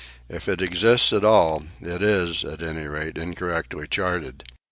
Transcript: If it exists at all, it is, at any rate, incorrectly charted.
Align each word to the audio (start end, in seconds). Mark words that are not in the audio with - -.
If 0.27 0.47
it 0.49 0.63
exists 0.63 1.13
at 1.13 1.23
all, 1.23 1.61
it 1.79 2.01
is, 2.01 2.43
at 2.43 2.63
any 2.63 2.87
rate, 2.87 3.19
incorrectly 3.19 3.87
charted. 3.87 4.43